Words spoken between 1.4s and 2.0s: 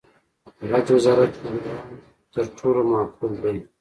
پروګرام